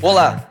Olá, 0.00 0.48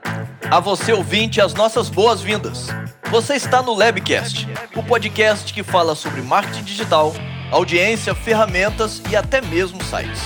a 0.52 0.60
você 0.60 0.94
ouvinte 0.94 1.42
as 1.42 1.54
nossas 1.54 1.90
boas-vindas. 1.90 2.68
Você 3.10 3.36
está 3.36 3.62
no 3.62 3.74
Labcast, 3.74 4.48
o 4.76 4.84
podcast 4.84 5.54
que 5.54 5.64
fala 5.64 5.96
sobre 5.96 6.22
marketing 6.22 6.64
digital, 6.64 7.14
audiência, 7.52 8.14
ferramentas 8.14 9.02
e 9.10 9.16
até 9.16 9.42
mesmo 9.42 9.84
sites. 9.84 10.22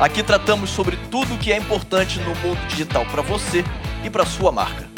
Aqui 0.00 0.22
tratamos 0.22 0.70
sobre 0.70 0.96
tudo 1.10 1.34
o 1.34 1.38
que 1.38 1.52
é 1.52 1.56
importante 1.56 2.18
no 2.20 2.34
mundo 2.36 2.66
digital 2.66 3.04
para 3.06 3.22
você 3.22 3.62
e 4.02 4.10
para 4.10 4.26
sua 4.26 4.50
marca. 4.50 4.88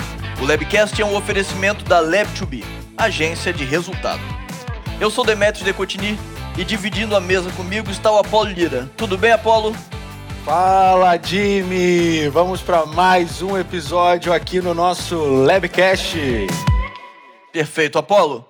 O 0.41 0.47
Labcast 0.47 1.01
é 1.01 1.05
um 1.05 1.17
oferecimento 1.17 1.85
da 1.85 2.03
Lab2B, 2.03 2.65
agência 2.97 3.53
de 3.53 3.65
resultado. 3.65 4.23
Eu 5.01 5.11
sou 5.11 5.25
Demetrios 5.25 5.65
Decotini 5.65 6.19
e 6.57 6.65
dividindo 6.65 7.15
a 7.15 7.21
mesa 7.21 7.51
comigo 7.51 7.91
está 7.91 8.11
o 8.11 8.19
Apolo 8.19 8.51
Lira. 8.51 8.89
Tudo 8.97 9.19
bem, 9.19 9.33
Apolo? 9.33 9.75
Fala, 10.47 11.19
Jimmy! 11.21 12.29
Vamos 12.29 12.63
para 12.63 12.87
mais 12.87 13.43
um 13.43 13.59
episódio 13.59 14.33
aqui 14.33 14.61
no 14.61 14.75
nosso 14.75 15.19
Labcast. 15.43 16.17
Perfeito, 17.53 17.99
Apolo. 17.99 18.47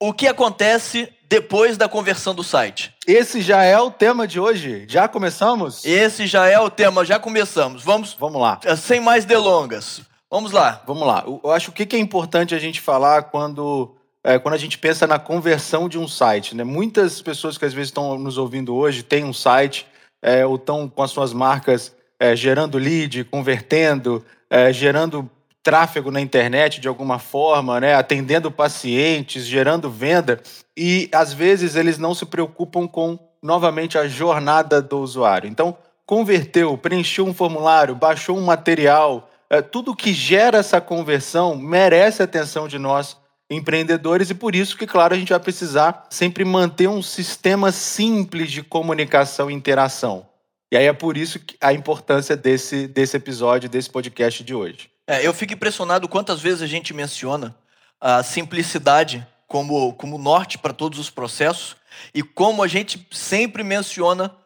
O 0.00 0.12
que 0.12 0.26
acontece 0.26 1.08
depois 1.28 1.76
da 1.76 1.88
conversão 1.88 2.34
do 2.34 2.42
site? 2.42 2.92
Esse 3.06 3.40
já 3.40 3.62
é 3.62 3.78
o 3.78 3.88
tema 3.88 4.26
de 4.26 4.40
hoje. 4.40 4.84
Já 4.88 5.06
começamos? 5.06 5.84
Esse 5.84 6.26
já 6.26 6.48
é 6.48 6.58
o 6.58 6.68
tema, 6.68 7.04
já 7.04 7.20
começamos. 7.20 7.84
Vamos, 7.84 8.16
Vamos 8.18 8.42
lá. 8.42 8.58
eh, 8.64 8.74
sem 8.74 8.98
mais 8.98 9.24
delongas. 9.24 10.00
Vamos 10.28 10.50
lá. 10.50 10.82
Vamos 10.88 11.06
lá. 11.06 11.22
Eu 11.24 11.52
acho 11.52 11.70
que 11.70 11.84
o 11.84 11.86
que 11.86 11.94
é 11.94 12.00
importante 12.00 12.52
a 12.52 12.58
gente 12.58 12.80
falar 12.80 13.22
quando, 13.30 13.94
é, 14.24 14.40
quando 14.40 14.54
a 14.54 14.58
gente 14.58 14.76
pensa 14.76 15.06
na 15.06 15.20
conversão 15.20 15.88
de 15.88 16.00
um 16.00 16.08
site. 16.08 16.56
Né? 16.56 16.64
Muitas 16.64 17.22
pessoas 17.22 17.56
que 17.56 17.64
às 17.64 17.72
vezes 17.72 17.90
estão 17.90 18.18
nos 18.18 18.36
ouvindo 18.38 18.74
hoje 18.74 19.04
têm 19.04 19.22
um 19.22 19.32
site 19.32 19.86
é, 20.22 20.44
ou 20.44 20.56
estão 20.56 20.88
com 20.88 21.02
as 21.02 21.10
suas 21.10 21.32
marcas 21.32 21.94
é, 22.18 22.34
gerando 22.34 22.78
lead, 22.78 23.24
convertendo, 23.24 24.24
é, 24.50 24.72
gerando 24.72 25.30
tráfego 25.62 26.10
na 26.10 26.20
internet 26.20 26.80
de 26.80 26.88
alguma 26.88 27.18
forma, 27.18 27.78
né? 27.80 27.94
atendendo 27.94 28.50
pacientes, 28.50 29.44
gerando 29.44 29.90
venda. 29.90 30.40
E 30.76 31.08
às 31.12 31.32
vezes 31.32 31.76
eles 31.76 31.98
não 31.98 32.14
se 32.14 32.24
preocupam 32.26 32.86
com 32.86 33.18
novamente 33.42 33.98
a 33.98 34.08
jornada 34.08 34.80
do 34.82 34.98
usuário. 34.98 35.48
Então, 35.48 35.76
converteu, 36.06 36.76
preencheu 36.76 37.26
um 37.26 37.34
formulário, 37.34 37.94
baixou 37.94 38.36
um 38.36 38.44
material, 38.44 39.28
é, 39.50 39.62
tudo 39.62 39.94
que 39.94 40.12
gera 40.12 40.58
essa 40.58 40.80
conversão 40.80 41.56
merece 41.56 42.22
atenção 42.22 42.66
de 42.66 42.78
nós 42.78 43.16
empreendedores 43.50 44.30
e 44.30 44.34
por 44.34 44.54
isso 44.54 44.76
que, 44.76 44.86
claro, 44.86 45.14
a 45.14 45.18
gente 45.18 45.30
vai 45.30 45.40
precisar 45.40 46.06
sempre 46.10 46.44
manter 46.44 46.88
um 46.88 47.02
sistema 47.02 47.72
simples 47.72 48.50
de 48.50 48.62
comunicação 48.62 49.50
e 49.50 49.54
interação. 49.54 50.26
E 50.70 50.76
aí 50.76 50.84
é 50.84 50.92
por 50.92 51.16
isso 51.16 51.38
que 51.38 51.56
a 51.60 51.72
importância 51.72 52.36
desse, 52.36 52.86
desse 52.86 53.16
episódio, 53.16 53.70
desse 53.70 53.88
podcast 53.88 54.44
de 54.44 54.54
hoje. 54.54 54.90
É, 55.06 55.26
eu 55.26 55.32
fico 55.32 55.54
impressionado 55.54 56.06
quantas 56.06 56.40
vezes 56.40 56.60
a 56.60 56.66
gente 56.66 56.92
menciona 56.92 57.56
a 57.98 58.22
simplicidade 58.22 59.26
como, 59.46 59.94
como 59.94 60.18
norte 60.18 60.58
para 60.58 60.74
todos 60.74 60.98
os 60.98 61.08
processos 61.08 61.74
e 62.14 62.22
como 62.22 62.62
a 62.62 62.68
gente 62.68 63.08
sempre 63.10 63.64
menciona 63.64 64.36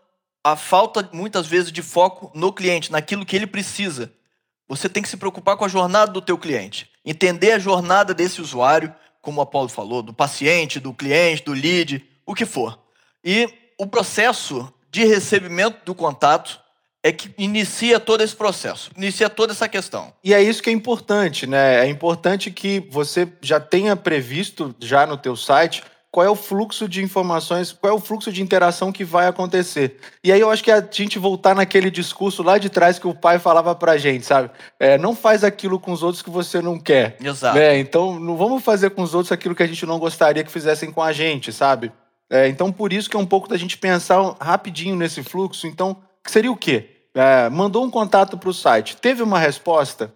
a 0.45 0.55
falta, 0.55 1.09
muitas 1.13 1.47
vezes, 1.47 1.73
de 1.73 1.83
foco 1.83 2.31
no 2.35 2.53
cliente, 2.53 2.91
naquilo 2.91 3.27
que 3.27 3.35
ele 3.35 3.47
precisa. 3.47 4.13
Você 4.69 4.89
tem 4.89 5.03
que 5.03 5.09
se 5.09 5.17
preocupar 5.17 5.57
com 5.57 5.65
a 5.65 5.69
jornada 5.69 6.13
do 6.13 6.23
teu 6.23 6.39
cliente, 6.39 6.91
entender 7.05 7.53
a 7.53 7.59
jornada 7.59 8.15
desse 8.15 8.41
usuário, 8.41 8.95
como 9.21 9.41
o 9.41 9.43
Apolo 9.43 9.69
falou, 9.69 10.03
do 10.03 10.13
paciente, 10.13 10.81
do 10.81 10.93
cliente, 10.93 11.45
do 11.45 11.53
lead, 11.53 12.05
o 12.27 12.35
que 12.35 12.45
for. 12.45 12.79
E 13.25 13.49
o 13.79 13.87
processo 13.87 14.73
de 14.91 15.05
recebimento 15.05 15.85
do 15.85 15.95
contato 15.95 16.61
é 17.03 17.11
que 17.11 17.35
inicia 17.37 17.99
todo 17.99 18.23
esse 18.23 18.37
processo, 18.37 18.91
inicia 18.97 19.29
toda 19.29 19.53
essa 19.53 19.69
questão. 19.69 20.13
E 20.23 20.33
é 20.33 20.41
isso 20.41 20.63
que 20.63 20.71
é 20.71 20.73
importante, 20.73 21.47
né? 21.47 21.85
É 21.85 21.89
importante 21.89 22.51
que 22.51 22.81
você 22.91 23.29
já 23.41 23.59
tenha 23.59 23.97
previsto 23.97 24.75
já 24.79 25.05
no 25.05 25.17
teu 25.17 25.35
site 25.35 25.83
qual 26.13 26.27
é 26.27 26.29
o 26.29 26.37
fluxo 26.37 26.87
de 26.87 27.03
informações, 27.03 27.73
qual 27.73 27.91
é 27.91 27.97
o 27.97 27.99
fluxo 27.99 28.31
de 28.31 28.43
interação 28.43 28.93
que 28.93 29.03
vai 29.03 29.27
acontecer. 29.27 29.97
E 30.23 30.31
aí 30.31 30.39
eu 30.39 30.51
acho 30.51 30.63
que 30.63 30.71
a 30.71 30.87
gente 30.89 31.19
voltar 31.19 31.55
naquele 31.55 31.91
discurso 31.91 32.43
lá 32.43 32.59
de 32.59 32.69
trás 32.69 32.99
que 32.99 33.07
o 33.09 33.15
pai 33.15 33.39
falava 33.39 33.75
pra 33.75 33.97
gente, 33.97 34.27
sabe? 34.27 34.51
É, 34.79 34.99
não 34.99 35.17
faz 35.17 35.43
aquilo 35.43 35.81
com 35.81 35.91
os 35.91 36.03
outros 36.03 36.23
que 36.23 36.29
você 36.29 36.61
não 36.61 36.79
quer. 36.79 37.17
Exato. 37.19 37.57
né? 37.57 37.79
Então 37.79 38.21
não 38.21 38.37
vamos 38.37 38.63
fazer 38.63 38.91
com 38.91 39.01
os 39.01 39.15
outros 39.15 39.33
aquilo 39.33 39.55
que 39.55 39.63
a 39.63 39.67
gente 39.67 39.87
não 39.87 39.99
gostaria 39.99 40.45
que 40.45 40.53
fizessem 40.53 40.93
com 40.93 41.01
a 41.01 41.13
gente, 41.13 41.51
sabe? 41.51 41.91
É, 42.31 42.47
então 42.47 42.71
por 42.71 42.93
isso 42.93 43.09
que 43.09 43.17
é 43.17 43.19
um 43.19 43.27
pouco 43.27 43.49
da 43.49 43.57
gente 43.57 43.79
pensar 43.79 44.37
rapidinho 44.39 44.95
nesse 44.95 45.23
fluxo. 45.23 45.67
Então, 45.67 45.97
seria 46.27 46.53
o 46.53 46.57
quê? 46.57 46.91
É, 47.15 47.49
mandou 47.49 47.83
um 47.83 47.91
contato 47.91 48.37
para 48.37 48.51
o 48.51 48.55
site, 48.55 48.99
teve 48.99 49.23
uma 49.23 49.39
resposta 49.39 50.13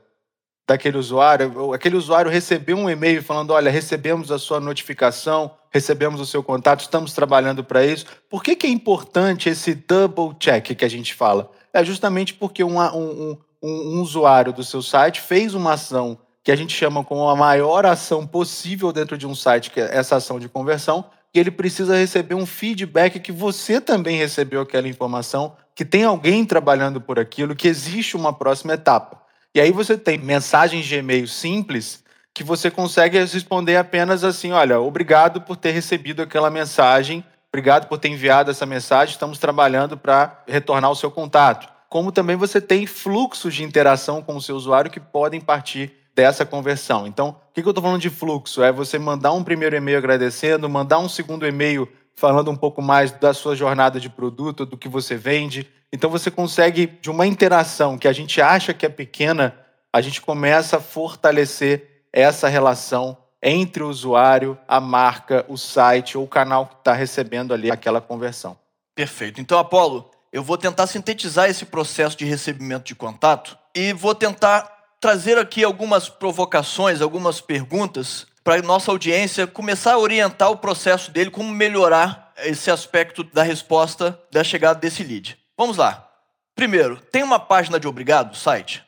daquele 0.66 0.98
usuário, 0.98 1.72
aquele 1.72 1.96
usuário 1.96 2.30
recebeu 2.30 2.76
um 2.76 2.90
e-mail 2.90 3.22
falando: 3.22 3.52
olha, 3.52 3.70
recebemos 3.70 4.32
a 4.32 4.38
sua 4.38 4.58
notificação, 4.58 5.52
recebemos 5.70 6.20
o 6.20 6.26
seu 6.26 6.42
contato, 6.42 6.80
estamos 6.80 7.12
trabalhando 7.12 7.62
para 7.62 7.84
isso. 7.86 8.06
Por 8.28 8.42
que, 8.42 8.56
que 8.56 8.66
é 8.66 8.70
importante 8.70 9.48
esse 9.48 9.74
double 9.74 10.34
check 10.38 10.74
que 10.74 10.84
a 10.84 10.90
gente 10.90 11.14
fala? 11.14 11.50
É 11.72 11.84
justamente 11.84 12.34
porque 12.34 12.64
um, 12.64 12.80
um, 12.80 13.38
um, 13.62 13.68
um 13.68 14.00
usuário 14.00 14.52
do 14.52 14.64
seu 14.64 14.82
site 14.82 15.20
fez 15.20 15.54
uma 15.54 15.74
ação 15.74 16.18
que 16.42 16.52
a 16.52 16.56
gente 16.56 16.72
chama 16.72 17.02
como 17.02 17.28
a 17.28 17.34
maior 17.34 17.84
ação 17.84 18.24
possível 18.24 18.92
dentro 18.92 19.18
de 19.18 19.26
um 19.26 19.34
site, 19.34 19.70
que 19.70 19.80
é 19.80 19.96
essa 19.96 20.16
ação 20.16 20.38
de 20.38 20.48
conversão, 20.48 21.04
e 21.34 21.40
ele 21.40 21.50
precisa 21.50 21.96
receber 21.96 22.36
um 22.36 22.46
feedback 22.46 23.18
que 23.18 23.32
você 23.32 23.80
também 23.80 24.16
recebeu 24.16 24.60
aquela 24.60 24.86
informação, 24.86 25.56
que 25.74 25.84
tem 25.84 26.04
alguém 26.04 26.44
trabalhando 26.44 27.00
por 27.00 27.18
aquilo, 27.18 27.56
que 27.56 27.66
existe 27.66 28.16
uma 28.16 28.32
próxima 28.32 28.74
etapa. 28.74 29.25
E 29.56 29.60
aí 29.60 29.72
você 29.72 29.96
tem 29.96 30.18
mensagens 30.18 30.84
de 30.84 30.96
e-mail 30.96 31.26
simples 31.26 32.04
que 32.34 32.44
você 32.44 32.70
consegue 32.70 33.18
responder 33.18 33.78
apenas 33.78 34.22
assim: 34.22 34.52
olha, 34.52 34.78
obrigado 34.78 35.40
por 35.40 35.56
ter 35.56 35.70
recebido 35.70 36.20
aquela 36.20 36.50
mensagem, 36.50 37.24
obrigado 37.48 37.88
por 37.88 37.96
ter 37.96 38.10
enviado 38.10 38.50
essa 38.50 38.66
mensagem, 38.66 39.14
estamos 39.14 39.38
trabalhando 39.38 39.96
para 39.96 40.44
retornar 40.46 40.90
o 40.90 40.94
seu 40.94 41.10
contato. 41.10 41.72
Como 41.88 42.12
também 42.12 42.36
você 42.36 42.60
tem 42.60 42.86
fluxos 42.86 43.54
de 43.54 43.64
interação 43.64 44.20
com 44.20 44.36
o 44.36 44.42
seu 44.42 44.54
usuário 44.54 44.90
que 44.90 45.00
podem 45.00 45.40
partir 45.40 45.90
dessa 46.14 46.44
conversão. 46.44 47.06
Então, 47.06 47.30
o 47.30 47.54
que 47.54 47.62
eu 47.62 47.70
estou 47.70 47.82
falando 47.82 48.02
de 48.02 48.10
fluxo? 48.10 48.62
É 48.62 48.70
você 48.70 48.98
mandar 48.98 49.32
um 49.32 49.42
primeiro 49.42 49.74
e-mail 49.74 49.96
agradecendo, 49.96 50.68
mandar 50.68 50.98
um 50.98 51.08
segundo 51.08 51.46
e-mail 51.46 51.88
falando 52.14 52.50
um 52.50 52.56
pouco 52.56 52.82
mais 52.82 53.10
da 53.10 53.32
sua 53.32 53.56
jornada 53.56 53.98
de 53.98 54.10
produto, 54.10 54.66
do 54.66 54.76
que 54.76 54.86
você 54.88 55.16
vende. 55.16 55.66
Então, 55.96 56.10
você 56.10 56.30
consegue, 56.30 56.88
de 57.00 57.10
uma 57.10 57.26
interação 57.26 57.96
que 57.96 58.06
a 58.06 58.12
gente 58.12 58.38
acha 58.38 58.74
que 58.74 58.84
é 58.84 58.88
pequena, 58.90 59.58
a 59.90 60.02
gente 60.02 60.20
começa 60.20 60.76
a 60.76 60.80
fortalecer 60.80 62.04
essa 62.12 62.48
relação 62.48 63.16
entre 63.42 63.82
o 63.82 63.88
usuário, 63.88 64.58
a 64.68 64.78
marca, 64.78 65.42
o 65.48 65.56
site 65.56 66.18
ou 66.18 66.24
o 66.24 66.28
canal 66.28 66.66
que 66.66 66.74
está 66.74 66.92
recebendo 66.92 67.54
ali 67.54 67.70
aquela 67.70 67.98
conversão. 67.98 68.58
Perfeito. 68.94 69.40
Então, 69.40 69.58
Apolo, 69.58 70.10
eu 70.30 70.42
vou 70.42 70.58
tentar 70.58 70.86
sintetizar 70.86 71.48
esse 71.48 71.64
processo 71.64 72.14
de 72.14 72.26
recebimento 72.26 72.84
de 72.84 72.94
contato 72.94 73.56
e 73.74 73.94
vou 73.94 74.14
tentar 74.14 74.70
trazer 75.00 75.38
aqui 75.38 75.64
algumas 75.64 76.10
provocações, 76.10 77.00
algumas 77.00 77.40
perguntas 77.40 78.26
para 78.44 78.60
nossa 78.60 78.90
audiência 78.90 79.46
começar 79.46 79.94
a 79.94 79.98
orientar 79.98 80.50
o 80.50 80.58
processo 80.58 81.10
dele, 81.10 81.30
como 81.30 81.50
melhorar 81.50 82.34
esse 82.44 82.70
aspecto 82.70 83.24
da 83.24 83.42
resposta 83.42 84.20
da 84.30 84.44
chegada 84.44 84.78
desse 84.78 85.02
lead. 85.02 85.38
Vamos 85.56 85.76
lá. 85.76 86.10
Primeiro, 86.54 87.00
tem 87.00 87.22
uma 87.22 87.38
página 87.38 87.80
de 87.80 87.88
obrigado, 87.88 88.36
site? 88.36 88.84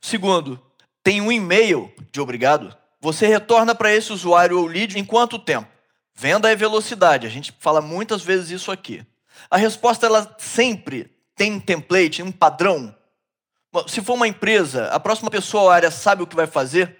Segundo, 0.00 0.60
tem 1.02 1.20
um 1.20 1.30
e-mail 1.30 1.92
de 2.10 2.20
obrigado? 2.20 2.76
Você 3.00 3.26
retorna 3.26 3.74
para 3.74 3.94
esse 3.94 4.12
usuário 4.12 4.58
ou 4.58 4.66
lead 4.66 4.98
em 4.98 5.04
quanto 5.04 5.38
tempo? 5.38 5.68
Venda 6.14 6.50
é 6.50 6.56
velocidade, 6.56 7.26
a 7.26 7.30
gente 7.30 7.54
fala 7.60 7.80
muitas 7.80 8.22
vezes 8.22 8.50
isso 8.50 8.72
aqui. 8.72 9.04
A 9.50 9.56
resposta 9.56 10.06
ela 10.06 10.34
sempre 10.38 11.10
tem 11.36 11.52
um 11.52 11.60
template, 11.60 12.22
um 12.22 12.32
padrão. 12.32 12.94
Se 13.86 14.00
for 14.00 14.14
uma 14.14 14.26
empresa, 14.26 14.88
a 14.88 14.98
próxima 14.98 15.30
pessoa 15.30 15.64
ou 15.64 15.70
área 15.70 15.90
sabe 15.90 16.22
o 16.22 16.26
que 16.26 16.34
vai 16.34 16.46
fazer, 16.46 16.96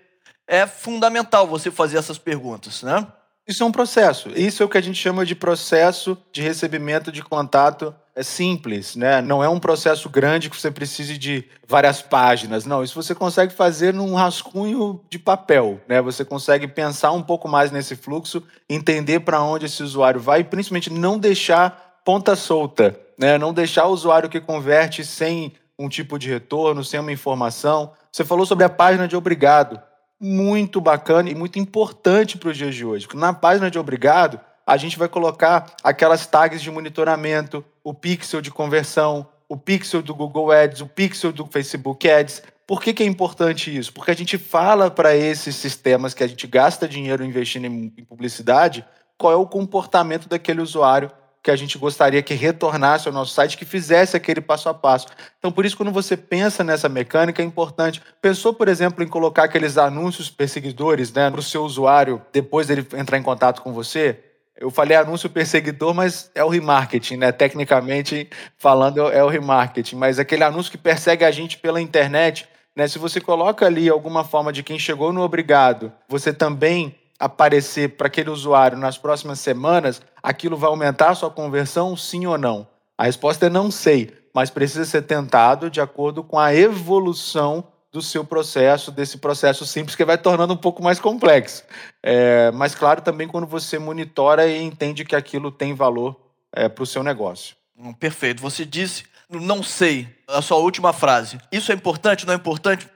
é 0.47 0.67
fundamental 0.67 1.47
você 1.47 1.71
fazer 1.71 1.97
essas 1.97 2.19
perguntas, 2.19 2.83
né? 2.83 3.07
Isso 3.49 3.63
é 3.63 3.67
um 3.67 3.73
processo. 3.73 4.29
Isso 4.31 4.63
é 4.63 4.67
o 4.67 4.69
que 4.69 4.79
a 4.79 4.83
gente 4.83 5.01
chama 5.01 5.25
de 5.25 5.35
processo 5.35 6.17
de 6.31 6.43
recebimento 6.43 7.11
de 7.11 7.23
contato 7.23 7.95
é 8.17 8.23
simples, 8.23 8.97
né? 8.97 9.21
Não 9.21 9.45
é 9.45 9.49
um 9.49 9.61
processo 9.61 10.09
grande 10.09 10.49
que 10.49 10.59
você 10.59 10.71
precise 10.71 11.19
de 11.19 11.45
várias 11.69 12.01
páginas. 12.01 12.65
Não, 12.65 12.83
isso 12.83 13.01
você 13.01 13.15
consegue 13.15 13.53
fazer 13.53 13.93
num 13.93 14.15
rascunho 14.15 15.03
de 15.11 15.19
papel, 15.19 15.79
né? 15.87 16.01
Você 16.01 16.25
consegue 16.25 16.67
pensar 16.67 17.13
um 17.13 17.23
pouco 17.23 17.47
mais 17.47 17.71
nesse 17.71 17.95
fluxo, 17.95 18.43
entender 18.71 19.21
para 19.21 19.43
onde 19.43 19.67
esse 19.67 19.83
usuário 19.83 20.19
vai 20.19 20.41
e 20.41 20.45
principalmente 20.45 20.91
não 20.91 21.19
deixar 21.19 22.01
ponta 22.07 22.35
solta, 22.35 22.99
né? 23.19 23.37
Não 23.37 23.53
deixar 23.53 23.85
o 23.85 23.93
usuário 23.93 24.31
que 24.31 24.41
converte 24.41 25.05
sem 25.05 25.53
um 25.79 25.87
tipo 25.87 26.19
de 26.19 26.31
retorno, 26.31 26.83
sem 26.83 26.99
uma 26.99 27.13
informação. 27.13 27.93
Você 28.11 28.25
falou 28.25 28.47
sobre 28.47 28.65
a 28.65 28.71
página 28.71 29.07
de 29.07 29.15
obrigado. 29.15 29.79
Muito 30.19 30.81
bacana 30.81 31.29
e 31.29 31.35
muito 31.35 31.59
importante 31.59 32.39
para 32.39 32.49
os 32.49 32.57
dias 32.57 32.75
de 32.75 32.83
hoje. 32.83 33.07
Na 33.13 33.35
página 33.35 33.71
de 33.71 33.79
obrigado, 33.79 34.41
a 34.67 34.77
gente 34.77 34.99
vai 34.99 35.09
colocar 35.09 35.67
aquelas 35.85 36.27
tags 36.27 36.61
de 36.61 36.71
monitoramento, 36.71 37.65
o 37.85 37.95
pixel 37.95 38.41
de 38.41 38.51
conversão, 38.51 39.29
o 39.49 39.57
pixel 39.57 40.03
do 40.03 40.13
Google 40.13 40.51
Ads, 40.51 40.81
o 40.81 40.87
pixel 40.87 41.33
do 41.33 41.47
Facebook 41.47 42.11
Ads. 42.11 42.43
Por 42.67 42.83
que, 42.83 42.93
que 42.93 43.05
é 43.05 43.07
importante 43.07 43.75
isso? 43.75 43.93
Porque 43.93 44.11
a 44.11 44.17
gente 44.17 44.37
fala 44.37 44.91
para 44.91 45.15
esses 45.15 45.55
sistemas 45.55 46.15
que 46.15 46.25
a 46.25 46.27
gente 46.27 46.49
gasta 46.49 46.89
dinheiro 46.89 47.25
investindo 47.25 47.67
em 47.67 48.05
publicidade 48.05 48.85
qual 49.17 49.33
é 49.33 49.37
o 49.37 49.47
comportamento 49.47 50.29
daquele 50.29 50.61
usuário 50.61 51.11
que 51.47 51.51
a 51.53 51.57
gente 51.57 51.79
gostaria 51.79 52.21
que 52.25 52.35
retornasse 52.35 53.07
ao 53.07 53.15
nosso 53.15 53.33
site, 53.33 53.57
que 53.57 53.65
fizesse 53.65 54.17
aquele 54.17 54.41
passo 54.41 54.69
a 54.69 54.75
passo. 54.75 55.07
Então, 55.39 55.53
por 55.53 55.65
isso, 55.65 55.77
quando 55.77 55.93
você 55.93 56.17
pensa 56.17 56.65
nessa 56.65 56.89
mecânica, 56.89 57.41
é 57.41 57.45
importante. 57.45 58.03
Pensou, 58.21 58.53
por 58.53 58.67
exemplo, 58.67 59.05
em 59.05 59.07
colocar 59.07 59.45
aqueles 59.45 59.79
anúncios 59.79 60.29
perseguidores 60.29 61.13
né, 61.13 61.31
para 61.31 61.39
o 61.39 61.43
seu 61.45 61.63
usuário 61.63 62.21
depois 62.33 62.67
dele 62.67 62.85
entrar 62.97 63.17
em 63.17 63.23
contato 63.23 63.63
com 63.63 63.73
você? 63.73 64.25
Eu 64.59 64.71
falei 64.71 64.97
anúncio 64.97 65.29
perseguidor, 65.29 65.93
mas 65.93 66.31
é 66.35 66.43
o 66.43 66.49
remarketing, 66.49 67.17
né? 67.17 67.31
Tecnicamente 67.31 68.29
falando, 68.57 69.09
é 69.11 69.23
o 69.23 69.29
remarketing. 69.29 69.97
Mas 69.97 70.19
aquele 70.19 70.45
anúncio 70.45 70.73
que 70.73 70.79
persegue 70.79 71.25
a 71.25 71.31
gente 71.31 71.59
pela 71.59 71.81
internet, 71.81 72.49
né? 72.75 72.89
Se 72.89 72.99
você 72.99 73.21
coloca 73.21 73.67
ali 73.67 73.89
alguma 73.89 74.25
forma 74.25 74.53
de 74.53 74.63
quem 74.63 74.79
chegou 74.79 75.13
no 75.13 75.23
obrigado, 75.23 75.93
você 76.09 76.33
também 76.33 76.95
aparecer 77.19 77.97
para 77.97 78.07
aquele 78.07 78.31
usuário 78.31 78.79
nas 78.79 78.99
próximas 78.99 79.41
semanas, 79.41 80.03
aquilo 80.23 80.57
vai 80.57 80.69
aumentar 80.69 81.11
a 81.11 81.15
sua 81.15 81.31
conversão, 81.31 81.97
sim 81.97 82.27
ou 82.27 82.39
não? 82.39 82.67
A 82.97 83.05
resposta 83.05 83.47
é 83.47 83.51
não 83.51 83.71
sei, 83.71 84.15
mas 84.35 84.51
precisa 84.51 84.85
ser 84.85 85.03
tentado 85.03 85.71
de 85.71 85.81
acordo 85.81 86.23
com 86.23 86.39
a 86.39 86.55
evolução 86.55 87.65
do 87.97 88.03
seu 88.03 88.23
processo, 88.23 88.93
desse 88.93 89.17
processo 89.17 89.65
simples 89.65 89.97
que 89.97 90.05
vai 90.05 90.19
tornando 90.19 90.53
um 90.53 90.57
pouco 90.59 90.83
mais 90.83 91.01
complexo. 91.01 91.65
É, 92.03 92.51
mas, 92.51 92.75
claro, 92.75 93.01
também 93.01 93.27
quando 93.27 93.47
você 93.47 93.79
monitora 93.79 94.47
e 94.47 94.63
entende 94.63 95.03
que 95.03 95.17
aquilo 95.17 95.51
tem 95.51 95.73
valor 95.73 96.15
é, 96.53 96.69
para 96.69 96.83
o 96.83 96.87
seu 96.87 97.03
negócio. 97.03 97.57
Hum, 97.75 97.95
perfeito. 97.95 98.43
Você 98.43 98.67
disse, 98.67 99.05
não 99.31 99.63
sei, 99.63 100.07
a 100.29 100.43
sua 100.43 100.59
última 100.59 100.93
frase. 100.93 101.39
Isso 101.51 101.73
é 101.73 101.75
importante, 101.75 102.27
não 102.27 102.35
é 102.35 102.37
importante? 102.37 102.87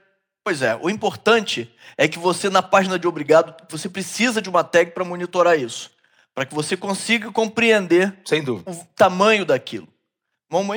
Pois 0.43 0.61
é, 0.61 0.75
o 0.79 0.87
importante 0.87 1.73
é 1.97 2.07
que 2.07 2.19
você, 2.19 2.47
na 2.47 2.61
página 2.61 2.99
de 2.99 3.07
obrigado, 3.07 3.55
você 3.71 3.89
precisa 3.89 4.39
de 4.39 4.49
uma 4.49 4.63
tag 4.63 4.91
para 4.91 5.03
monitorar 5.03 5.57
isso. 5.57 5.89
Para 6.35 6.45
que 6.45 6.53
você 6.53 6.77
consiga 6.77 7.31
compreender 7.31 8.15
Sem 8.23 8.43
dúvida. 8.43 8.69
o 8.69 8.85
tamanho 8.95 9.45
daquilo. 9.45 9.87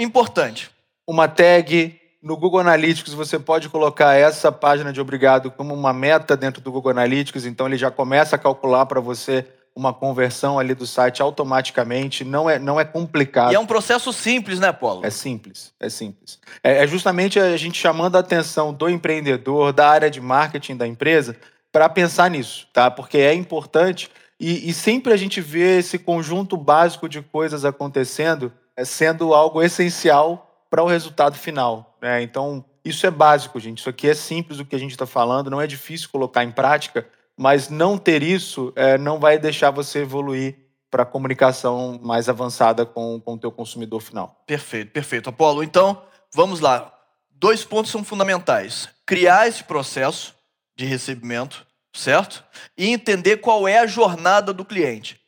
Importante. 0.01 0.71
Uma 1.07 1.29
tag 1.29 2.01
no 2.25 2.39
Google 2.39 2.61
Analytics, 2.61 3.13
você 3.13 3.39
pode 3.39 3.69
colocar 3.69 4.15
essa 4.15 4.51
página 4.51 4.91
de 4.91 4.99
obrigado 4.99 5.51
como 5.51 5.75
uma 5.75 5.93
meta 5.93 6.35
dentro 6.35 6.63
do 6.63 6.73
Google 6.73 6.91
Analytics, 6.91 7.45
então 7.45 7.67
ele 7.67 7.77
já 7.77 7.91
começa 7.91 8.35
a 8.35 8.39
calcular 8.39 8.87
para 8.87 8.99
você 8.99 9.47
uma 9.77 9.93
conversão 9.93 10.59
ali 10.59 10.73
do 10.73 10.87
site 10.87 11.21
automaticamente, 11.21 12.25
não 12.25 12.49
é, 12.49 12.59
não 12.59 12.81
é 12.81 12.85
complicado. 12.85 13.53
E 13.53 13.57
é 13.57 13.59
um 13.59 13.67
processo 13.67 14.11
simples, 14.11 14.59
né, 14.59 14.73
Paulo? 14.73 15.05
É 15.05 15.11
simples, 15.11 15.75
é 15.79 15.91
simples. 15.91 16.39
É, 16.63 16.85
é 16.85 16.87
justamente 16.87 17.39
a 17.39 17.57
gente 17.59 17.79
chamando 17.79 18.17
a 18.17 18.21
atenção 18.21 18.73
do 18.73 18.89
empreendedor, 18.89 19.75
da 19.75 19.87
área 19.87 20.11
de 20.11 20.21
marketing 20.21 20.77
da 20.77 20.87
empresa, 20.87 21.37
para 21.71 21.91
pensar 21.91 22.31
nisso, 22.31 22.67
tá? 22.73 22.91
Porque 22.91 23.19
é 23.19 23.35
importante 23.35 24.11
e, 24.41 24.71
e, 24.71 24.73
sempre 24.73 25.13
a 25.13 25.17
gente 25.17 25.41
vê 25.41 25.79
esse 25.79 25.99
conjunto 25.99 26.57
básico 26.57 27.09
de 27.09 27.21
coisas 27.21 27.65
acontecendo 27.65 28.53
é, 28.77 28.85
sendo 28.85 29.35
algo 29.35 29.63
essencial 29.63 30.54
para 30.75 30.83
o 30.83 30.89
resultado 30.89 31.37
final. 31.37 31.97
Né? 32.03 32.23
Então, 32.23 32.65
isso 32.85 33.07
é 33.07 33.11
básico, 33.11 33.61
gente. 33.61 33.79
Isso 33.79 33.89
aqui 33.89 34.09
é 34.09 34.15
simples 34.15 34.59
o 34.59 34.65
que 34.65 34.75
a 34.75 34.79
gente 34.79 34.91
está 34.91 35.07
falando, 35.07 35.51
não 35.51 35.61
é 35.61 35.67
difícil 35.67 36.09
colocar 36.11 36.43
em 36.43 36.51
prática 36.51 37.07
mas 37.37 37.69
não 37.69 37.99
ter 37.99 38.23
isso 38.23 38.73
é, 38.77 38.97
não 38.97 39.19
vai 39.19 39.39
deixar 39.39 39.71
você 39.71 40.01
evoluir 40.01 40.57
para 40.91 41.03
a 41.03 41.07
comunicação 41.07 41.99
mais 42.03 42.29
avançada 42.29 42.87
com, 42.87 43.21
o 43.25 43.39
teu 43.39 43.51
consumidor 43.51 44.01
final. 44.01 44.43
Perfeito, 44.47 44.93
perfeito. 44.93 45.29
Apolo, 45.29 45.65
então, 45.65 46.05
vamos 46.33 46.61
lá. 46.61 46.93
Dois 47.31 47.65
pontos 47.65 47.91
são 47.91 48.05
fundamentais. 48.05 48.89
Criar 49.05 49.49
esse 49.49 49.65
processo 49.65 50.35
de 50.77 50.85
recebimento, 50.85 51.67
certo? 51.93 52.45
E 52.79 52.89
entender 52.91 53.39
qual 53.39 53.67
é 53.67 53.79
a 53.79 53.87
jornada 53.87 54.53
do 54.53 54.65
cliente. 54.65 55.21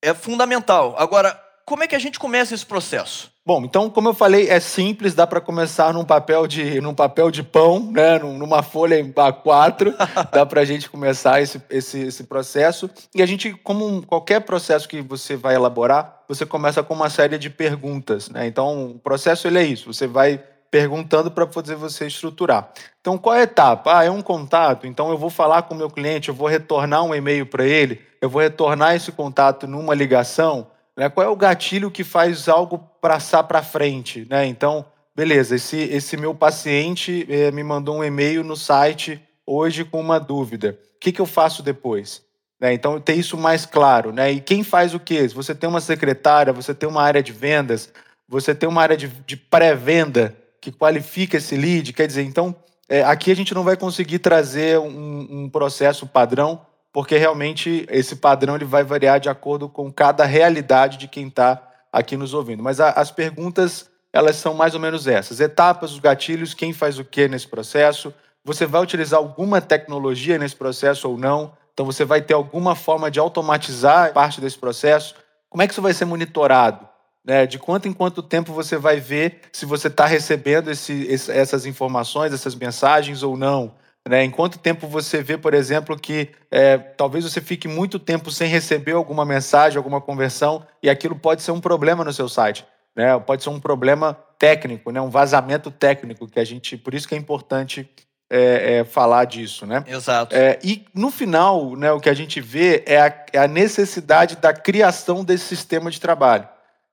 É 0.00 0.14
fundamental. 0.14 0.94
Agora, 0.96 1.38
como 1.66 1.82
é 1.82 1.86
que 1.86 1.94
a 1.94 1.98
gente 1.98 2.18
começa 2.18 2.54
esse 2.54 2.64
processo? 2.64 3.30
Bom, 3.46 3.62
então, 3.64 3.88
como 3.88 4.08
eu 4.08 4.14
falei, 4.14 4.48
é 4.48 4.58
simples, 4.58 5.14
dá 5.14 5.24
para 5.24 5.40
começar 5.40 5.94
num 5.94 6.04
papel 6.04 6.48
de, 6.48 6.80
num 6.80 6.92
papel 6.92 7.30
de 7.30 7.44
pão, 7.44 7.92
né, 7.92 8.18
numa 8.18 8.60
folha 8.60 8.98
em 8.98 9.12
A4, 9.12 9.94
dá 10.34 10.44
para 10.44 10.62
a 10.62 10.64
gente 10.64 10.90
começar 10.90 11.40
esse, 11.40 11.62
esse, 11.70 12.00
esse 12.00 12.24
processo. 12.24 12.90
E 13.14 13.22
a 13.22 13.26
gente, 13.26 13.52
como 13.52 14.04
qualquer 14.04 14.40
processo 14.40 14.88
que 14.88 15.00
você 15.00 15.36
vai 15.36 15.54
elaborar, 15.54 16.24
você 16.26 16.44
começa 16.44 16.82
com 16.82 16.92
uma 16.92 17.08
série 17.08 17.38
de 17.38 17.48
perguntas. 17.48 18.28
Né? 18.28 18.48
Então, 18.48 18.90
o 18.90 18.98
processo 18.98 19.46
ele 19.46 19.60
é 19.60 19.64
isso, 19.64 19.94
você 19.94 20.08
vai 20.08 20.42
perguntando 20.68 21.30
para 21.30 21.46
fazer 21.46 21.76
você 21.76 22.08
estruturar. 22.08 22.72
Então, 23.00 23.16
qual 23.16 23.36
é 23.36 23.40
a 23.40 23.44
etapa? 23.44 24.00
Ah, 24.00 24.04
é 24.04 24.10
um 24.10 24.22
contato, 24.22 24.88
então 24.88 25.08
eu 25.10 25.16
vou 25.16 25.30
falar 25.30 25.62
com 25.62 25.74
o 25.74 25.78
meu 25.78 25.88
cliente, 25.88 26.30
eu 26.30 26.34
vou 26.34 26.48
retornar 26.48 27.04
um 27.04 27.14
e-mail 27.14 27.46
para 27.46 27.64
ele, 27.64 28.00
eu 28.20 28.28
vou 28.28 28.42
retornar 28.42 28.96
esse 28.96 29.12
contato 29.12 29.68
numa 29.68 29.94
ligação, 29.94 30.66
né? 30.96 31.08
Qual 31.10 31.26
é 31.26 31.28
o 31.28 31.36
gatilho 31.36 31.90
que 31.90 32.02
faz 32.02 32.48
algo 32.48 32.78
passar 33.00 33.42
para 33.44 33.62
frente? 33.62 34.26
Né? 34.30 34.46
Então, 34.46 34.84
beleza, 35.14 35.56
esse, 35.56 35.76
esse 35.76 36.16
meu 36.16 36.34
paciente 36.34 37.26
eh, 37.28 37.50
me 37.50 37.62
mandou 37.62 37.98
um 37.98 38.04
e-mail 38.04 38.42
no 38.42 38.56
site 38.56 39.20
hoje 39.46 39.84
com 39.84 40.00
uma 40.00 40.18
dúvida. 40.18 40.78
O 40.96 40.98
que, 40.98 41.12
que 41.12 41.20
eu 41.20 41.26
faço 41.26 41.62
depois? 41.62 42.22
Né? 42.58 42.72
Então, 42.72 42.98
ter 42.98 43.14
isso 43.14 43.36
mais 43.36 43.66
claro. 43.66 44.12
Né? 44.12 44.32
E 44.32 44.40
quem 44.40 44.64
faz 44.64 44.94
o 44.94 45.00
quê? 45.00 45.28
Você 45.28 45.54
tem 45.54 45.68
uma 45.68 45.80
secretária, 45.80 46.52
você 46.52 46.74
tem 46.74 46.88
uma 46.88 47.02
área 47.02 47.22
de 47.22 47.32
vendas, 47.32 47.92
você 48.26 48.54
tem 48.54 48.68
uma 48.68 48.82
área 48.82 48.96
de, 48.96 49.08
de 49.08 49.36
pré-venda 49.36 50.34
que 50.60 50.72
qualifica 50.72 51.36
esse 51.36 51.56
lead, 51.56 51.92
quer 51.92 52.08
dizer, 52.08 52.22
então, 52.22 52.56
é, 52.88 53.04
aqui 53.04 53.30
a 53.30 53.36
gente 53.36 53.54
não 53.54 53.62
vai 53.62 53.76
conseguir 53.76 54.18
trazer 54.18 54.80
um, 54.80 55.44
um 55.44 55.48
processo 55.48 56.06
padrão 56.06 56.60
porque 56.96 57.18
realmente 57.18 57.86
esse 57.90 58.16
padrão 58.16 58.54
ele 58.54 58.64
vai 58.64 58.82
variar 58.82 59.20
de 59.20 59.28
acordo 59.28 59.68
com 59.68 59.92
cada 59.92 60.24
realidade 60.24 60.96
de 60.96 61.06
quem 61.06 61.28
está 61.28 61.62
aqui 61.92 62.16
nos 62.16 62.32
ouvindo. 62.32 62.62
Mas 62.62 62.80
a, 62.80 62.88
as 62.88 63.10
perguntas 63.10 63.90
elas 64.10 64.36
são 64.36 64.54
mais 64.54 64.72
ou 64.72 64.80
menos 64.80 65.06
essas: 65.06 65.38
etapas, 65.38 65.92
os 65.92 65.98
gatilhos, 65.98 66.54
quem 66.54 66.72
faz 66.72 66.98
o 66.98 67.04
que 67.04 67.28
nesse 67.28 67.46
processo. 67.46 68.14
Você 68.42 68.64
vai 68.64 68.80
utilizar 68.80 69.18
alguma 69.18 69.60
tecnologia 69.60 70.38
nesse 70.38 70.56
processo 70.56 71.10
ou 71.10 71.18
não? 71.18 71.52
Então 71.74 71.84
você 71.84 72.02
vai 72.02 72.22
ter 72.22 72.32
alguma 72.32 72.74
forma 72.74 73.10
de 73.10 73.20
automatizar 73.20 74.14
parte 74.14 74.40
desse 74.40 74.56
processo. 74.56 75.16
Como 75.50 75.62
é 75.62 75.66
que 75.66 75.74
isso 75.74 75.82
vai 75.82 75.92
ser 75.92 76.06
monitorado? 76.06 76.88
Né? 77.22 77.44
De 77.44 77.58
quanto 77.58 77.86
em 77.88 77.92
quanto 77.92 78.22
tempo 78.22 78.54
você 78.54 78.78
vai 78.78 79.00
ver 79.00 79.42
se 79.52 79.66
você 79.66 79.88
está 79.88 80.06
recebendo 80.06 80.70
esse, 80.70 81.06
essas 81.12 81.66
informações, 81.66 82.32
essas 82.32 82.54
mensagens 82.54 83.22
ou 83.22 83.36
não? 83.36 83.74
Né? 84.08 84.22
Em 84.22 84.30
quanto 84.30 84.58
tempo 84.58 84.86
você 84.86 85.22
vê, 85.22 85.36
por 85.36 85.52
exemplo, 85.52 85.98
que 85.98 86.30
é, 86.50 86.78
talvez 86.78 87.24
você 87.24 87.40
fique 87.40 87.66
muito 87.66 87.98
tempo 87.98 88.30
sem 88.30 88.48
receber 88.48 88.92
alguma 88.92 89.24
mensagem, 89.24 89.76
alguma 89.76 90.00
conversão, 90.00 90.64
e 90.82 90.88
aquilo 90.88 91.16
pode 91.16 91.42
ser 91.42 91.50
um 91.50 91.60
problema 91.60 92.04
no 92.04 92.12
seu 92.12 92.28
site. 92.28 92.64
Né? 92.94 93.18
Pode 93.18 93.42
ser 93.42 93.50
um 93.50 93.58
problema 93.58 94.16
técnico, 94.38 94.90
né? 94.90 95.00
um 95.00 95.10
vazamento 95.10 95.70
técnico, 95.70 96.28
que 96.28 96.38
a 96.38 96.44
gente. 96.44 96.76
Por 96.76 96.94
isso 96.94 97.08
que 97.08 97.14
é 97.14 97.18
importante 97.18 97.90
é, 98.30 98.78
é, 98.78 98.84
falar 98.84 99.24
disso, 99.24 99.66
né? 99.66 99.84
Exato. 99.86 100.34
É, 100.34 100.58
e 100.62 100.84
no 100.94 101.10
final, 101.10 101.76
né, 101.76 101.92
o 101.92 102.00
que 102.00 102.08
a 102.08 102.14
gente 102.14 102.40
vê 102.40 102.82
é 102.86 103.00
a, 103.00 103.24
é 103.32 103.38
a 103.38 103.48
necessidade 103.48 104.36
da 104.36 104.52
criação 104.52 105.24
desse 105.24 105.44
sistema 105.44 105.90
de 105.90 106.00
trabalho. 106.00 106.48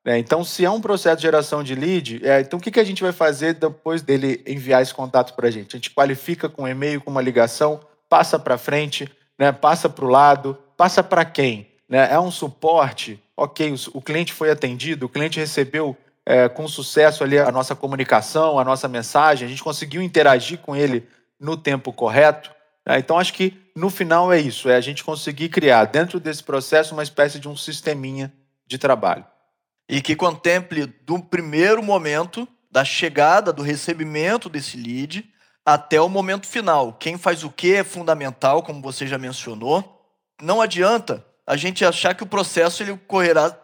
É, 0.06 0.18
então, 0.18 0.44
se 0.44 0.66
é 0.66 0.70
um 0.70 0.82
processo 0.82 1.18
de 1.18 1.22
geração 1.22 1.64
de 1.64 1.76
lead, 1.76 2.20
é, 2.28 2.42
então 2.42 2.60
o 2.60 2.62
que, 2.62 2.72
que 2.72 2.80
a 2.80 2.84
gente 2.84 3.02
vai 3.02 3.14
fazer 3.14 3.54
depois 3.54 4.02
dele 4.02 4.44
enviar 4.46 4.82
esse 4.82 4.94
contato 4.94 5.34
para 5.34 5.48
a 5.48 5.52
gente? 5.52 5.76
A 5.76 5.78
gente 5.78 5.92
qualifica 5.92 6.50
com 6.50 6.64
um 6.64 6.68
e-mail, 6.68 7.00
com 7.00 7.10
uma 7.10 7.22
ligação, 7.22 7.80
passa 8.10 8.38
para 8.38 8.58
frente, 8.58 9.10
né, 9.40 9.54
passa 9.54 9.88
para 9.88 10.04
o 10.04 10.10
lado, 10.10 10.58
passa 10.76 11.02
para 11.02 11.24
quem? 11.24 11.68
Né? 11.88 12.10
É 12.12 12.20
um 12.20 12.32
suporte? 12.32 13.18
Ok, 13.36 13.72
o, 13.72 13.98
o, 13.98 14.02
cliente 14.02 14.34
foi 14.34 14.52
atendido, 14.52 15.06
o 15.06 15.10
cliente 15.10 15.40
recebeu 15.40 15.96
é, 16.26 16.50
com 16.50 16.68
sucesso 16.68 17.24
ali 17.24 17.40
a 17.40 17.52
nossa 17.52 17.74
comunicação, 17.74 18.60
a 18.60 18.64
nossa 18.66 18.90
mensagem, 18.90 19.46
a 19.46 19.50
gente 19.50 19.64
conseguiu 19.64 20.02
interagir 20.02 20.60
com 20.60 20.76
ele 20.76 21.08
no 21.40 21.56
tempo 21.56 21.94
correto. 21.94 22.52
Né? 22.86 23.00
Então, 23.00 23.18
acho 23.18 23.34
que 23.34 23.58
no 23.74 23.90
final 23.90 24.34
é 24.34 24.40
isso, 24.40 24.70
é 24.70 24.76
a 24.76 24.82
gente 24.82 25.02
conseguir 25.02 25.48
criar 25.48 25.86
dentro 25.86 26.20
desse 26.20 26.44
processo 26.44 26.94
uma 26.94 27.04
espécie 27.04 27.40
de 27.40 27.48
um 27.48 27.56
sisteminha 27.56 28.32
de 28.68 28.78
trabalho 28.78 29.26
e 29.88 30.02
que 30.02 30.16
contemple 30.16 30.86
do 30.86 31.20
primeiro 31.20 31.84
momento 31.84 32.48
da 32.72 32.84
chegada, 32.84 33.54
do 33.54 33.62
recebimento 33.62 34.50
desse 34.50 34.78
lead 34.78 35.30
até 35.66 36.02
o 36.02 36.10
momento 36.10 36.48
final. 36.48 36.94
Quem 36.94 37.18
faz 37.18 37.44
o 37.44 37.50
que 37.50 37.74
é 37.76 37.84
fundamental, 37.84 38.64
como 38.64 38.82
você 38.82 39.06
já 39.06 39.18
mencionou. 39.18 40.02
Não 40.42 40.62
adianta 40.62 41.26
a 41.46 41.56
gente 41.56 41.86
achar 41.86 42.16
que 42.16 42.24
o 42.24 42.28
processo 42.28 42.84
ele 42.84 42.98
correrá 43.08 43.58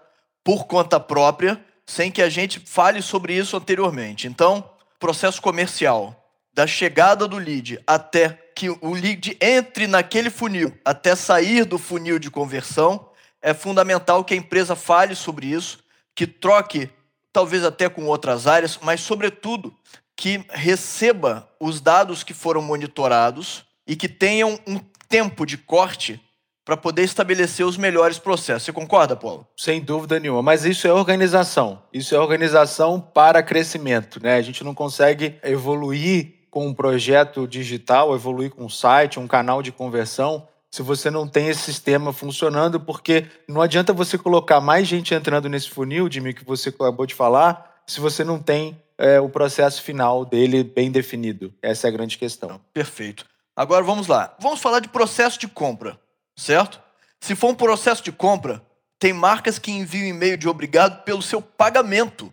por 0.43 0.65
conta 0.65 0.99
própria, 0.99 1.63
sem 1.85 2.11
que 2.11 2.21
a 2.21 2.29
gente 2.29 2.59
fale 2.59 3.01
sobre 3.01 3.33
isso 3.33 3.57
anteriormente. 3.57 4.27
Então, 4.27 4.69
processo 4.99 5.41
comercial, 5.41 6.15
da 6.53 6.67
chegada 6.67 7.27
do 7.27 7.37
lead 7.37 7.81
até 7.87 8.29
que 8.55 8.69
o 8.69 8.93
lead 8.93 9.37
entre 9.41 9.87
naquele 9.87 10.29
funil, 10.29 10.77
até 10.83 11.15
sair 11.15 11.63
do 11.65 11.77
funil 11.77 12.19
de 12.19 12.29
conversão, 12.29 13.09
é 13.41 13.53
fundamental 13.53 14.23
que 14.23 14.33
a 14.33 14.37
empresa 14.37 14.75
fale 14.75 15.15
sobre 15.15 15.47
isso 15.47 15.79
que 16.19 16.27
troque 16.27 16.89
talvez 17.31 17.63
até 17.63 17.87
com 17.87 18.05
outras 18.05 18.45
áreas, 18.45 18.77
mas, 18.81 18.99
sobretudo, 18.99 19.73
que 20.17 20.43
receba 20.49 21.49
os 21.57 21.79
dados 21.79 22.25
que 22.25 22.33
foram 22.33 22.61
monitorados 22.61 23.63
e 23.87 23.95
que 23.95 24.09
tenham 24.09 24.59
um 24.67 24.81
tempo 25.07 25.45
de 25.45 25.57
corte 25.57 26.19
para 26.65 26.75
poder 26.75 27.03
estabelecer 27.03 27.65
os 27.65 27.77
melhores 27.77 28.19
processos. 28.19 28.63
Você 28.63 28.73
concorda, 28.73 29.15
Paulo? 29.15 29.47
Sem 29.55 29.79
dúvida 29.79 30.19
nenhuma. 30.19 30.41
Mas 30.41 30.65
isso 30.65 30.89
é 30.89 30.91
organização. 30.91 31.81
Isso 31.93 32.13
é 32.13 32.19
organização 32.19 32.99
para 32.99 33.41
crescimento. 33.41 34.21
Né? 34.21 34.35
A 34.35 34.41
gente 34.41 34.61
não 34.61 34.75
consegue 34.75 35.39
evoluir 35.41 36.33
com 36.51 36.67
um 36.67 36.73
projeto 36.73 37.47
digital, 37.47 38.13
evoluir 38.13 38.51
com 38.51 38.65
um 38.65 38.69
site, 38.69 39.21
um 39.21 39.27
canal 39.27 39.61
de 39.61 39.71
conversão, 39.71 40.45
se 40.71 40.81
você 40.81 41.09
não 41.09 41.27
tem 41.27 41.47
esse 41.47 41.61
sistema 41.61 42.13
funcionando, 42.13 42.79
porque 42.79 43.25
não 43.47 43.61
adianta 43.61 43.91
você 43.91 44.17
colocar 44.17 44.61
mais 44.61 44.87
gente 44.87 45.13
entrando 45.13 45.49
nesse 45.49 45.69
funil, 45.69 46.09
Jimmy, 46.11 46.33
que 46.33 46.45
você 46.45 46.69
acabou 46.69 47.05
de 47.05 47.15
falar, 47.15 47.81
se 47.87 47.99
você 47.99 48.23
não 48.23 48.39
tem 48.39 48.79
é, 48.97 49.19
o 49.19 49.29
processo 49.29 49.81
final 49.81 50.23
dele 50.25 50.63
bem 50.63 50.91
definido. 50.91 51.53
Essa 51.61 51.87
é 51.87 51.89
a 51.89 51.91
grande 51.91 52.17
questão. 52.17 52.61
Perfeito. 52.73 53.25
Agora 53.55 53.83
vamos 53.83 54.07
lá. 54.07 54.35
Vamos 54.39 54.61
falar 54.61 54.79
de 54.79 54.89
processo 54.89 55.39
de 55.39 55.47
compra, 55.47 55.99
certo? 56.35 56.79
Se 57.19 57.35
for 57.35 57.49
um 57.49 57.55
processo 57.55 58.03
de 58.03 58.11
compra, 58.11 58.61
tem 58.99 59.11
marcas 59.11 59.57
que 59.57 59.71
enviam 59.71 60.07
e-mail 60.07 60.37
de 60.37 60.47
obrigado 60.47 61.03
pelo 61.03 61.21
seu 61.21 61.41
pagamento. 61.41 62.31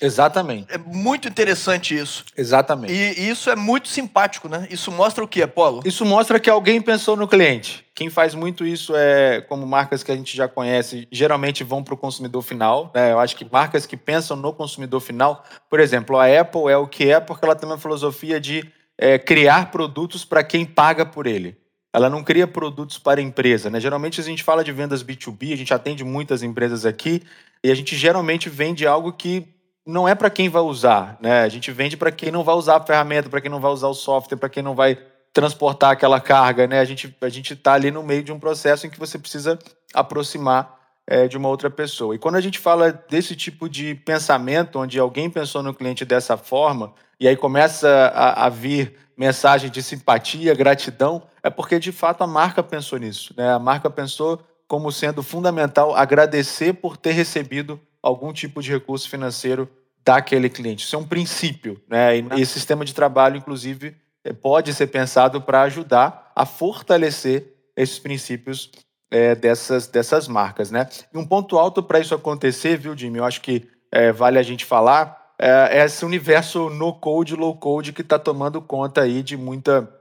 Exatamente. 0.00 0.66
É 0.70 0.76
muito 0.76 1.26
interessante 1.26 1.96
isso. 1.96 2.24
Exatamente. 2.36 2.92
E 2.92 3.30
isso 3.30 3.48
é 3.48 3.56
muito 3.56 3.88
simpático, 3.88 4.48
né? 4.48 4.66
Isso 4.70 4.92
mostra 4.92 5.24
o 5.24 5.28
que, 5.28 5.42
Apolo? 5.42 5.80
Isso 5.84 6.04
mostra 6.04 6.38
que 6.38 6.50
alguém 6.50 6.82
pensou 6.82 7.16
no 7.16 7.26
cliente. 7.26 7.84
Quem 7.94 8.10
faz 8.10 8.34
muito 8.34 8.66
isso 8.66 8.92
é, 8.94 9.40
como 9.40 9.66
marcas 9.66 10.02
que 10.02 10.12
a 10.12 10.16
gente 10.16 10.36
já 10.36 10.46
conhece, 10.46 11.08
geralmente 11.10 11.64
vão 11.64 11.82
para 11.82 11.94
o 11.94 11.96
consumidor 11.96 12.42
final. 12.42 12.90
Né? 12.94 13.12
Eu 13.12 13.18
acho 13.18 13.34
que 13.36 13.46
marcas 13.50 13.86
que 13.86 13.96
pensam 13.96 14.36
no 14.36 14.52
consumidor 14.52 15.00
final, 15.00 15.42
por 15.70 15.80
exemplo, 15.80 16.18
a 16.18 16.26
Apple 16.26 16.70
é 16.70 16.76
o 16.76 16.86
que 16.86 17.10
é 17.10 17.18
porque 17.18 17.44
ela 17.44 17.56
tem 17.56 17.66
uma 17.66 17.78
filosofia 17.78 18.38
de 18.38 18.70
é, 18.98 19.18
criar 19.18 19.70
produtos 19.70 20.26
para 20.26 20.44
quem 20.44 20.66
paga 20.66 21.06
por 21.06 21.26
ele. 21.26 21.56
Ela 21.90 22.10
não 22.10 22.22
cria 22.22 22.46
produtos 22.46 22.98
para 22.98 23.20
a 23.20 23.24
empresa. 23.24 23.70
Né? 23.70 23.80
Geralmente 23.80 24.20
a 24.20 24.24
gente 24.24 24.42
fala 24.42 24.62
de 24.62 24.72
vendas 24.72 25.02
B2B, 25.02 25.54
a 25.54 25.56
gente 25.56 25.72
atende 25.72 26.04
muitas 26.04 26.42
empresas 26.42 26.84
aqui, 26.84 27.22
e 27.64 27.70
a 27.70 27.74
gente 27.74 27.96
geralmente 27.96 28.50
vende 28.50 28.86
algo 28.86 29.10
que 29.10 29.55
não 29.86 30.08
é 30.08 30.14
para 30.14 30.28
quem 30.28 30.48
vai 30.48 30.62
usar, 30.62 31.16
né? 31.20 31.42
A 31.42 31.48
gente 31.48 31.70
vende 31.70 31.96
para 31.96 32.10
quem 32.10 32.32
não 32.32 32.42
vai 32.42 32.56
usar 32.56 32.76
a 32.76 32.84
ferramenta, 32.84 33.30
para 33.30 33.40
quem 33.40 33.50
não 33.50 33.60
vai 33.60 33.70
usar 33.70 33.86
o 33.86 33.94
software, 33.94 34.36
para 34.36 34.48
quem 34.48 34.62
não 34.62 34.74
vai 34.74 34.98
transportar 35.32 35.90
aquela 35.90 36.18
carga, 36.18 36.66
né? 36.66 36.80
A 36.80 36.84
gente 36.84 37.14
a 37.20 37.28
gente 37.28 37.52
está 37.52 37.74
ali 37.74 37.90
no 37.90 38.02
meio 38.02 38.22
de 38.22 38.32
um 38.32 38.40
processo 38.40 38.86
em 38.86 38.90
que 38.90 38.98
você 38.98 39.16
precisa 39.16 39.56
aproximar 39.94 40.76
é, 41.06 41.28
de 41.28 41.36
uma 41.36 41.48
outra 41.48 41.70
pessoa. 41.70 42.14
E 42.16 42.18
quando 42.18 42.34
a 42.34 42.40
gente 42.40 42.58
fala 42.58 42.90
desse 42.90 43.36
tipo 43.36 43.68
de 43.68 43.94
pensamento, 43.94 44.80
onde 44.80 44.98
alguém 44.98 45.30
pensou 45.30 45.62
no 45.62 45.72
cliente 45.72 46.04
dessa 46.04 46.36
forma, 46.36 46.92
e 47.20 47.28
aí 47.28 47.36
começa 47.36 47.88
a, 48.12 48.46
a 48.46 48.48
vir 48.48 48.96
mensagem 49.16 49.70
de 49.70 49.82
simpatia, 49.82 50.54
gratidão, 50.54 51.22
é 51.42 51.48
porque 51.48 51.78
de 51.78 51.92
fato 51.92 52.24
a 52.24 52.26
marca 52.26 52.62
pensou 52.62 52.98
nisso, 52.98 53.32
né? 53.36 53.52
A 53.52 53.58
marca 53.58 53.88
pensou 53.88 54.40
como 54.66 54.90
sendo 54.90 55.22
fundamental 55.22 55.94
agradecer 55.94 56.72
por 56.72 56.96
ter 56.96 57.12
recebido 57.12 57.80
algum 58.06 58.32
tipo 58.32 58.62
de 58.62 58.70
recurso 58.70 59.08
financeiro 59.08 59.68
daquele 60.04 60.48
cliente. 60.48 60.84
Isso 60.84 60.94
é 60.94 60.98
um 60.98 61.06
princípio, 61.06 61.82
né? 61.88 62.18
E 62.18 62.40
esse 62.40 62.52
sistema 62.52 62.84
de 62.84 62.94
trabalho, 62.94 63.36
inclusive, 63.36 63.96
é, 64.24 64.32
pode 64.32 64.72
ser 64.72 64.86
pensado 64.86 65.42
para 65.42 65.62
ajudar 65.62 66.30
a 66.34 66.46
fortalecer 66.46 67.52
esses 67.76 67.98
princípios 67.98 68.70
é, 69.10 69.34
dessas, 69.34 69.88
dessas 69.88 70.28
marcas, 70.28 70.70
né? 70.70 70.88
E 71.12 71.18
um 71.18 71.26
ponto 71.26 71.58
alto 71.58 71.82
para 71.82 71.98
isso 71.98 72.14
acontecer, 72.14 72.78
viu, 72.78 72.96
Jimmy? 72.96 73.18
Eu 73.18 73.24
acho 73.24 73.40
que 73.40 73.68
é, 73.90 74.12
vale 74.12 74.38
a 74.38 74.42
gente 74.42 74.64
falar 74.64 75.34
é, 75.38 75.80
é 75.80 75.84
esse 75.84 76.04
universo 76.04 76.70
no 76.70 76.94
code, 76.94 77.34
low 77.34 77.56
code 77.56 77.92
que 77.92 78.02
está 78.02 78.18
tomando 78.18 78.62
conta 78.62 79.02
aí 79.02 79.22
de 79.22 79.36
muita 79.36 79.92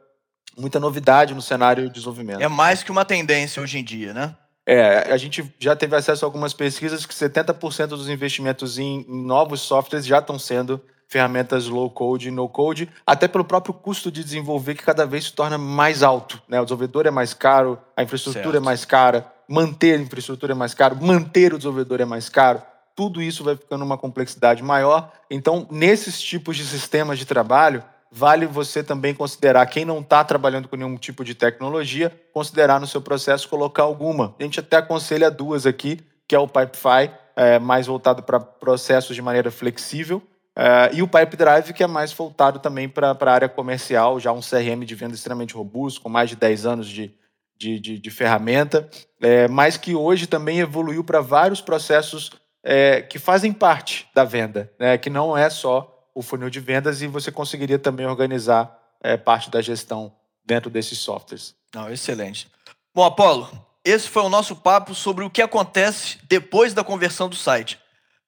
muita 0.57 0.79
novidade 0.79 1.33
no 1.33 1.41
cenário 1.41 1.83
de 1.85 1.89
desenvolvimento. 1.95 2.41
É 2.41 2.47
mais 2.47 2.81
que 2.81 2.91
uma 2.91 3.03
tendência 3.03 3.61
hoje 3.61 3.77
em 3.79 3.83
dia, 3.83 4.13
né? 4.13 4.35
É, 4.65 5.11
a 5.11 5.17
gente 5.17 5.53
já 5.59 5.75
teve 5.75 5.95
acesso 5.95 6.25
a 6.25 6.27
algumas 6.27 6.53
pesquisas 6.53 7.05
que 7.05 7.13
70% 7.13 7.87
dos 7.87 8.09
investimentos 8.09 8.79
em, 8.79 9.05
em 9.07 9.25
novos 9.25 9.61
softwares 9.61 10.05
já 10.05 10.19
estão 10.19 10.39
sendo 10.39 10.81
ferramentas 11.07 11.67
low 11.67 11.89
code 11.89 12.29
e 12.29 12.31
no 12.31 12.49
code, 12.49 12.89
até 13.05 13.27
pelo 13.27 13.45
próprio 13.45 13.73
custo 13.73 14.11
de 14.11 14.23
desenvolver 14.23 14.75
que 14.75 14.83
cada 14.83 15.05
vez 15.05 15.25
se 15.25 15.33
torna 15.33 15.57
mais 15.57 16.01
alto. 16.01 16.41
Né? 16.47 16.59
O 16.59 16.65
desenvolvedor 16.65 17.05
é 17.05 17.11
mais 17.11 17.33
caro, 17.33 17.79
a 17.95 18.03
infraestrutura 18.03 18.41
é 18.41 18.43
certo. 18.43 18.57
é 18.57 18.65
mais 18.65 18.85
cara, 18.85 19.31
manter 19.47 19.99
a 19.99 20.01
infraestrutura 20.01 20.53
é 20.53 20.55
mais 20.55 20.73
caro, 20.73 20.97
manter 20.99 21.53
o 21.53 21.57
desenvolvedor 21.57 22.01
é 22.01 22.05
mais 22.05 22.27
caro. 22.27 22.61
Tudo 22.95 23.21
isso 23.21 23.43
vai 23.43 23.55
ficando 23.55 23.83
uma 23.83 23.97
complexidade 23.97 24.63
maior. 24.63 25.11
Então, 25.29 25.67
nesses 25.69 26.19
tipos 26.19 26.55
de 26.55 26.65
sistemas 26.65 27.19
de 27.19 27.25
trabalho, 27.25 27.83
vale 28.15 28.45
você 28.45 28.81
também 28.81 29.13
considerar, 29.13 29.65
quem 29.65 29.83
não 29.83 29.99
está 29.99 30.23
trabalhando 30.23 30.69
com 30.69 30.77
nenhum 30.77 30.95
tipo 30.95 31.21
de 31.21 31.35
tecnologia, 31.35 32.09
considerar 32.31 32.79
no 32.79 32.87
seu 32.87 33.01
processo 33.01 33.49
colocar 33.49 33.83
alguma. 33.83 34.33
A 34.39 34.43
gente 34.43 34.57
até 34.57 34.77
aconselha 34.77 35.29
duas 35.29 35.65
aqui, 35.65 35.99
que 36.25 36.33
é 36.33 36.39
o 36.39 36.47
Pipefy, 36.47 37.11
é, 37.35 37.59
mais 37.59 37.87
voltado 37.87 38.23
para 38.23 38.39
processos 38.39 39.17
de 39.17 39.21
maneira 39.21 39.51
flexível, 39.51 40.23
é, 40.55 40.91
e 40.93 41.01
o 41.01 41.07
Pipedrive, 41.09 41.73
que 41.73 41.83
é 41.83 41.87
mais 41.87 42.13
voltado 42.13 42.59
também 42.59 42.87
para 42.87 43.11
a 43.11 43.31
área 43.31 43.49
comercial, 43.49 44.17
já 44.17 44.31
um 44.31 44.39
CRM 44.39 44.85
de 44.85 44.95
venda 44.95 45.13
extremamente 45.13 45.53
robusto, 45.53 45.99
com 45.99 46.07
mais 46.07 46.29
de 46.29 46.37
10 46.37 46.65
anos 46.65 46.87
de, 46.87 47.13
de, 47.57 47.77
de, 47.81 47.99
de 47.99 48.09
ferramenta, 48.09 48.89
é, 49.19 49.49
mas 49.49 49.75
que 49.75 49.93
hoje 49.93 50.25
também 50.25 50.59
evoluiu 50.59 51.03
para 51.03 51.19
vários 51.19 51.59
processos 51.59 52.31
é, 52.63 53.01
que 53.01 53.19
fazem 53.19 53.51
parte 53.51 54.07
da 54.15 54.23
venda, 54.23 54.71
né, 54.79 54.97
que 54.97 55.09
não 55.09 55.37
é 55.37 55.49
só 55.49 55.94
o 56.15 56.21
funil 56.21 56.49
de 56.49 56.61
vendas 56.61 57.01
e 57.01 57.07
você 57.07 57.31
conseguiria 57.31 57.77
também 57.77 58.05
organizar 58.05 58.79
é, 59.03 59.17
parte 59.17 59.51
da 59.51 59.61
gestão 59.61 60.15
dentro 60.43 60.69
desses 60.69 60.97
softwares. 60.97 61.53
Não, 61.73 61.91
excelente. 61.91 62.47
Bom, 62.93 63.03
Apolo, 63.03 63.49
esse 63.83 64.07
foi 64.09 64.23
o 64.23 64.29
nosso 64.29 64.55
papo 64.55 64.95
sobre 64.95 65.25
o 65.25 65.29
que 65.29 65.41
acontece 65.41 66.17
depois 66.29 66.73
da 66.73 66.83
conversão 66.83 67.27
do 67.27 67.35
site. 67.35 67.77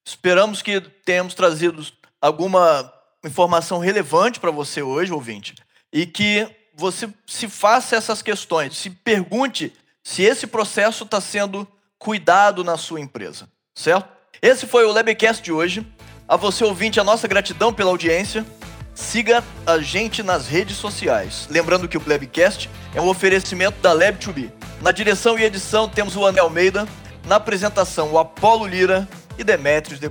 Esperamos 0.06 0.62
que 0.62 0.82
tenhamos 0.82 1.34
trazido 1.34 1.86
alguma 2.22 2.94
informação 3.24 3.79
relevante 3.79 4.39
para 4.39 4.51
você 4.51 4.82
hoje, 4.82 5.13
ouvinte, 5.13 5.56
e 5.91 6.06
que 6.06 6.48
você 6.75 7.10
se 7.25 7.48
faça 7.48 7.96
essas 7.96 8.22
questões, 8.22 8.77
se 8.77 8.89
pergunte 8.89 9.74
se 10.03 10.22
esse 10.22 10.46
processo 10.46 11.03
está 11.03 11.20
sendo 11.20 11.67
cuidado 11.98 12.63
na 12.63 12.77
sua 12.77 13.00
empresa, 13.00 13.50
certo? 13.74 14.08
Esse 14.41 14.67
foi 14.67 14.86
o 14.86 14.91
Labcast 14.91 15.44
de 15.44 15.51
hoje. 15.51 15.86
A 16.27 16.36
você 16.36 16.65
ouvinte, 16.65 17.00
a 17.00 17.03
nossa 17.05 17.27
gratidão 17.27 17.72
pela 17.72 17.89
audiência. 17.89 18.46
Siga 18.93 19.43
a 19.65 19.77
gente 19.77 20.22
nas 20.22 20.48
redes 20.48 20.75
sociais. 20.75 21.48
Lembrando 21.50 21.88
que 21.88 21.98
o 21.98 22.01
Plebcast 22.01 22.69
é 22.93 23.00
um 23.00 23.07
oferecimento 23.07 23.79
da 23.79 23.96
Lab2B. 23.96 24.51
Na 24.81 24.91
direção 24.91 25.38
e 25.39 25.43
edição 25.43 25.88
temos 25.88 26.15
o 26.17 26.25
Anel 26.25 26.46
Almeida, 26.46 26.88
na 27.25 27.36
apresentação 27.36 28.12
o 28.12 28.19
Apolo 28.19 28.65
Lira 28.65 29.07
e 29.38 29.43
Demetrios 29.43 30.00
de. 30.00 30.10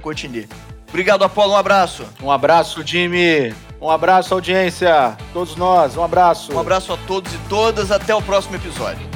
Obrigado, 0.88 1.24
Apolo, 1.24 1.52
um 1.52 1.56
abraço. 1.56 2.06
Um 2.22 2.30
abraço, 2.30 2.86
Jimmy. 2.86 3.52
Um 3.80 3.90
abraço, 3.90 4.32
audiência. 4.32 5.16
Todos 5.32 5.56
nós, 5.56 5.96
um 5.96 6.02
abraço. 6.02 6.54
Um 6.54 6.60
abraço 6.60 6.92
a 6.92 6.96
todos 6.96 7.34
e 7.34 7.38
todas. 7.48 7.90
Até 7.90 8.14
o 8.14 8.22
próximo 8.22 8.56
episódio. 8.56 9.15